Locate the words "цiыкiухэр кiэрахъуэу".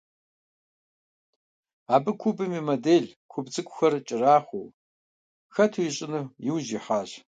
3.53-4.73